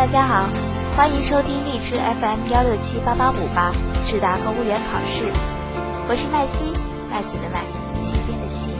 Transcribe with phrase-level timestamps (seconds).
[0.00, 0.48] 大家好，
[0.96, 3.70] 欢迎收听荔枝 FM 幺六七八八五八
[4.06, 5.30] 智达公务员考试，
[6.08, 6.72] 我是麦西，
[7.10, 7.60] 麦子的麦，
[7.94, 8.70] 西边的西。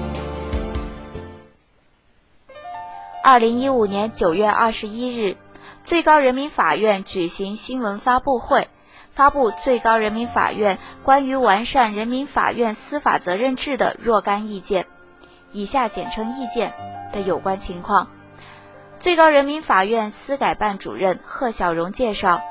[3.22, 5.37] 二零一五年九月二十一日，
[5.85, 8.68] 最高人民法院举行新闻发布会，
[9.10, 14.87] 发布最高人民法院关于完善人民法院司法责任制的若干意见
[15.52, 16.73] （以下简称意见）
[17.12, 18.09] 的有关情况。
[19.00, 22.42] 最高人民法院司改办主任贺小荣介绍，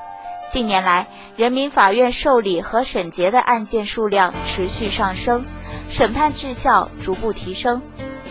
[0.50, 5.44] 近年来，人民法院受理和审结的案件数量持续上升，
[5.88, 7.80] 审判质效逐步提升，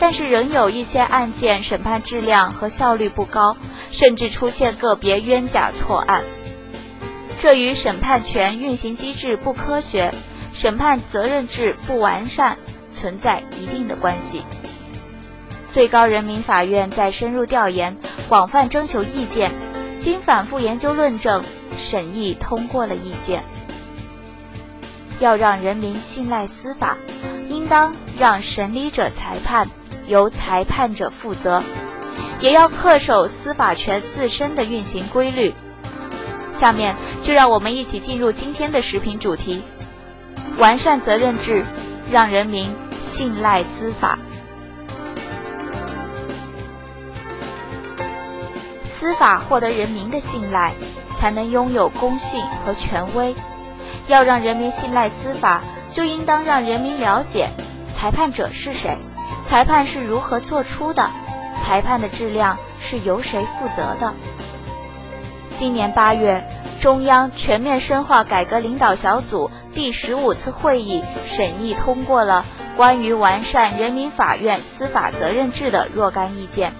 [0.01, 3.55] 但是仍有一些案件审判质量和效率不高，
[3.89, 6.21] 甚至出现个别冤假错案，
[7.39, 10.13] 这与审判权运行机制不科学、
[10.51, 12.57] 审判责任制不完善
[12.93, 14.43] 存在一定的关系。
[15.69, 17.95] 最高人民法院在深入调研、
[18.27, 19.51] 广泛征求意见，
[19.99, 21.43] 经反复研究论证、
[21.77, 23.43] 审议通过了意见。
[25.19, 26.97] 要让人民信赖司法，
[27.47, 29.67] 应当让审理者裁判，
[30.07, 31.61] 由裁判者负责，
[32.39, 35.53] 也要恪守司法权自身的运行规律。
[36.51, 39.61] 下面就让我们一起进入今天的视频主题：
[40.57, 41.63] 完善责任制，
[42.11, 42.67] 让人民
[43.01, 44.17] 信赖司法。
[48.99, 50.73] 司法获得人民的信赖，
[51.17, 53.33] 才能拥有公信和权威。
[54.07, 57.47] 要让人民信赖司法，就应当让人民了解
[57.95, 58.97] 裁判者是谁，
[59.47, 61.09] 裁判是如何做出的，
[61.63, 64.13] 裁判的质量是由谁负责的。
[65.55, 66.45] 今年八月，
[66.81, 72.43] 中央全面深化改革领导小组第十五次会议审议通过了
[72.75, 76.73] 关于完善人民法院司法责任制的若干意见。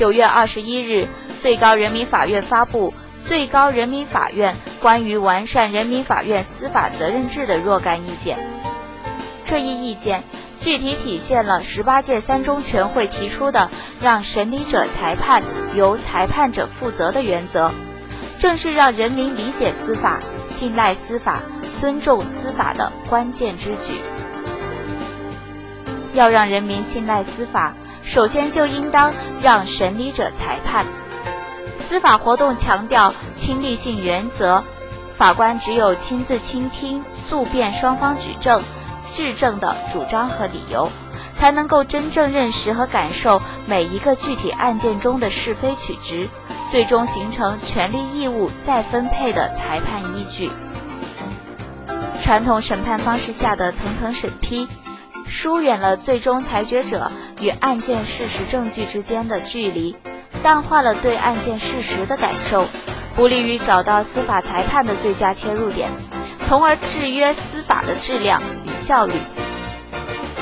[0.00, 1.06] 九月二十一日，
[1.38, 8.38] 最高人民法院发布《最高人民法院关于完善人民法院司法责任制的若干意见》。
[9.44, 10.24] 这一意见
[10.58, 15.42] 具体体现了十八届三中全会提出的让审理者裁判，
[15.76, 17.70] 由裁判者负责的原则，
[18.38, 20.18] 正是让人民理解司法、
[20.48, 21.42] 信赖司法、
[21.78, 23.92] 尊重司法的关键之举。
[26.14, 27.74] 要让人民信赖司法。
[28.10, 30.84] 首先就应当让审理者裁判。
[31.78, 34.64] 司法活动强调亲历性原则，
[35.16, 38.60] 法官只有亲自倾听、诉辩双方举证、
[39.12, 40.90] 质证的主张和理由，
[41.36, 46.28] 才能够真正认识和感受每一个具体案件中的是非曲直，
[46.68, 50.50] 最终形成权利义务再分配的裁判依据。
[52.24, 54.66] 传统审判方式下的层层审批。
[55.30, 57.10] 疏远了最终裁决者
[57.40, 59.96] 与案件事实证据之间的距离，
[60.42, 62.66] 淡化了对案件事实的感受，
[63.14, 65.88] 不利于找到司法裁判的最佳切入点，
[66.46, 69.14] 从而制约司法的质量与效率。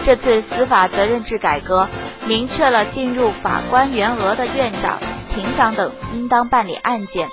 [0.03, 1.87] 这次司法责任制改革，
[2.27, 4.99] 明确了进入法官员额的院长、
[5.35, 7.29] 庭长等应当办理案件，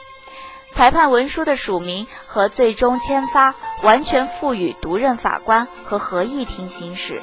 [0.74, 7.22] 裁判文书的署名和最终签发完全赋予独任法官和合议庭行使。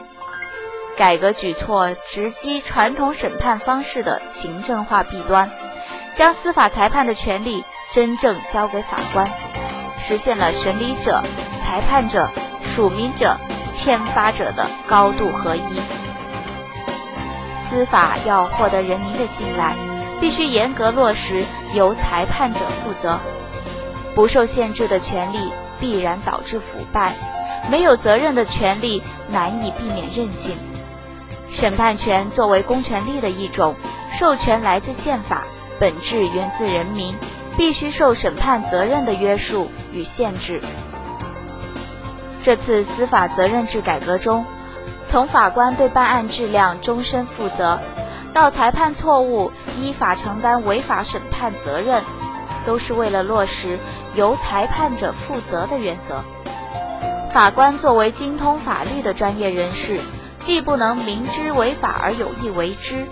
[0.97, 5.50] 改革举措直击传统审判方式的行政化弊端，
[6.14, 9.28] 将司法裁判的权利真正交给法官，
[9.98, 11.22] 实现了审理者、
[11.64, 12.30] 裁判者、
[12.62, 13.36] 署名者、
[13.72, 15.80] 签发者的高度合一。
[17.56, 19.74] 司法要获得人民的信赖，
[20.20, 21.42] 必须严格落实
[21.72, 23.19] 由裁判者负责。
[24.14, 27.14] 不受限制的权利必然导致腐败，
[27.70, 30.54] 没有责任的权利难以避免任性。
[31.52, 33.76] 审判权作为公权力的一种，
[34.10, 35.44] 授权来自宪法，
[35.78, 37.14] 本质源自人民，
[37.58, 40.62] 必须受审判责任的约束与限制。
[42.42, 44.46] 这次司法责任制改革中，
[45.06, 47.78] 从法官对办案质量终身负责，
[48.32, 52.03] 到裁判错误依法承担违法审判责任，
[52.65, 53.78] 都是为了落实
[54.15, 56.24] 由裁判者负责的原则。
[57.28, 60.00] 法官作为精通法律的专业人士。
[60.42, 63.06] 既不能明知违法而有意为之，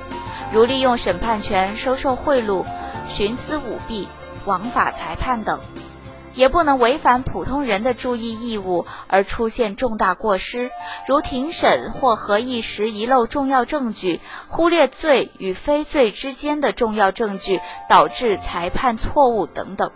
[0.53, 2.65] 如利用审判权收受贿赂、
[3.09, 4.09] 徇私舞弊、
[4.47, 5.61] 枉法裁判等，
[6.35, 10.73] 也不能违反普通人的注意义务而出现重大过失，
[11.07, 19.93] 如庭审或合议时遗漏重要证据、忽略罪与非罪之间的重要证据，导致裁判错误等等。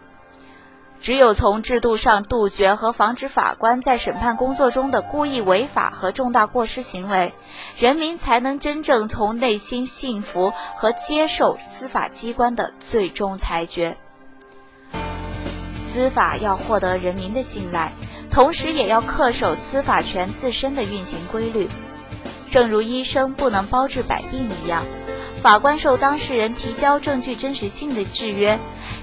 [1.05, 7.35] 只有从制度上杜绝和防止法官在审判工作中的故意违法和重大过失行为，
[7.79, 13.99] 人民才能真正从内心信服和接受司法机关的最终裁决。
[15.75, 17.93] 司法要获得人民的信赖，
[18.31, 21.69] 同时也要恪守司法权自身的运行规律。
[22.51, 24.83] 正如医生不能包治百病一样，
[25.45, 28.59] 法官受当事人提交证据真实性的制约，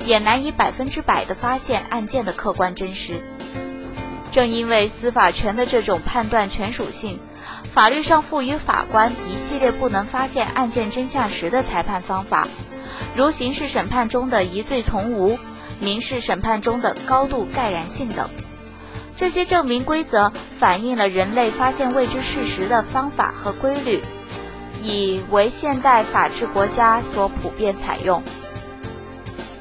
[0.07, 3.13] 也难以百分之百地发现案件的客观真实。
[4.31, 7.19] 正因为司法权的这种判断权属性，
[7.75, 12.47] 法律上赋予法官一系列不能发现案件真相时的裁判方法，
[13.15, 15.37] 如刑事审判中的疑罪从无。
[15.79, 18.27] 民事审判中的高度盖然性等，
[19.15, 24.01] 这些证明规则反映了人类发现未知事实的方法和规律，
[24.81, 28.21] 已为现代法治国家所普遍采用。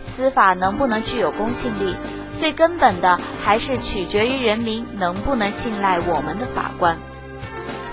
[0.00, 1.94] 司法能不能具有公信力，
[2.36, 6.96] 最根本的还是取决于人民能不能信赖我们的法官。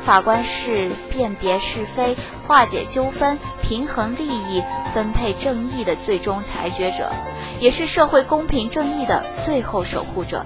[0.03, 2.15] 法官是辨别是非、
[2.45, 4.63] 化解纠纷、平衡利益、
[4.94, 7.12] 分配正义的最终裁决者，
[7.59, 10.45] 也是社会公平正义的最后守护者。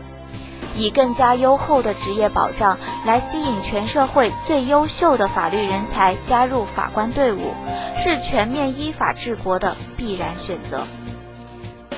[0.75, 7.53] 以更加优厚的职业保障来吸引全社会最优秀的法律人才加入法官队伍，
[7.95, 10.83] 是全面依法治国的必然选择。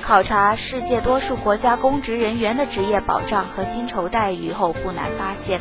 [0.02, 5.60] 考察世界多数国家公职人员的职业保障和薪酬待遇后，不难发现。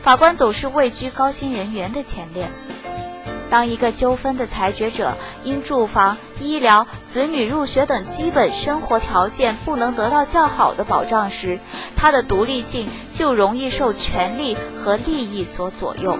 [0.00, 2.48] 法官总是位居高薪人员的前列。
[3.54, 11.60] 当一个纠纷的裁决者因住房、医疗、子女入学等基本生活条件不能得到较好的保障时，
[11.94, 16.18] 他的独立性就容易受权力和利益所左右。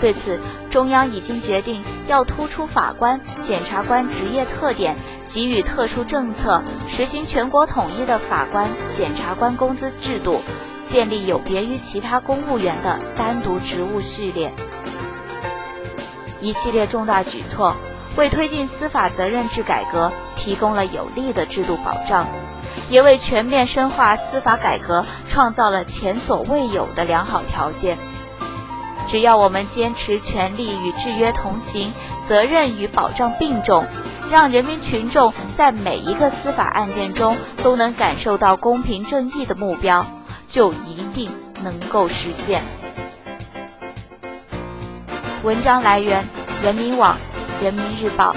[0.00, 0.40] 对此，
[0.70, 4.96] 中央已经决定要突出法官、检察官职业特点，
[5.28, 10.40] 给予特殊政策，实行全国统一的法官、检察官工资制度。
[10.86, 14.52] 建立有别于其他公务员的单独职务序列，
[16.42, 17.74] 一系列重大举措
[18.16, 22.26] 为推进司法责任制改革提供了有力的制度保障，
[22.90, 27.96] 也为全面深化司法改革创造了前所未有的良好条件。
[29.08, 31.90] 只要我们坚持权利与制约同行，
[32.26, 33.84] 责任与保障并重，
[34.30, 40.04] 让人民群众在每一个司法案件中都能感受到公平正义的目标。
[40.48, 41.30] 就一定
[41.64, 42.62] 能够实现。
[45.42, 46.24] 文章来源：
[46.62, 47.16] 人民网、
[47.60, 48.32] 人民日报，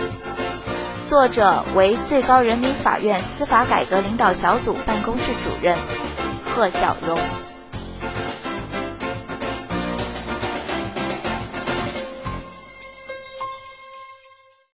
[1.06, 5.78] 作者为最高人民法院司法改革领导小组办公室主任
[6.44, 7.16] 贺小荣。